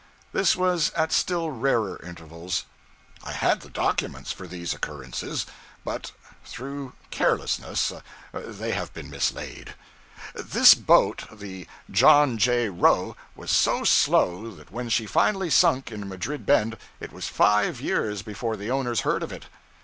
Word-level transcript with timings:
This 0.33 0.55
was 0.55 0.89
at 0.95 1.11
still 1.11 1.51
rarer 1.51 1.99
intervals. 2.01 2.65
I 3.23 3.33
had 3.33 3.59
the 3.61 3.69
documents 3.69 4.31
for 4.31 4.47
these 4.47 4.73
occurrences, 4.73 5.45
but 5.85 6.11
through 6.43 6.93
carelessness 7.11 7.93
they 8.33 8.71
have 8.71 8.91
been 8.95 9.11
mislaid. 9.11 9.75
This 10.33 10.73
boat, 10.73 11.25
the 11.31 11.67
'John 11.91 12.39
J. 12.39 12.67
Roe,' 12.67 13.15
was 13.35 13.51
so 13.51 13.83
slow 13.83 14.49
that 14.55 14.71
when 14.71 14.89
she 14.89 15.05
finally 15.05 15.51
sunk 15.51 15.91
in 15.91 16.09
Madrid 16.09 16.47
Bend, 16.47 16.77
it 16.99 17.11
was 17.13 17.27
five 17.27 17.79
years 17.79 18.23
before 18.23 18.57
the 18.57 18.71
owners 18.71 19.01
heard 19.01 19.21
of 19.21 19.31
it. 19.31 19.45